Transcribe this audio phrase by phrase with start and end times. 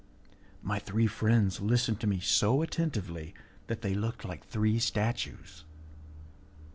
[0.63, 3.35] My three friends listened to me so attentively
[3.67, 5.63] that they looked like three statues.